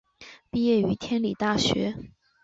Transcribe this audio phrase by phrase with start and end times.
[0.49, 1.95] 毕业于天理大学。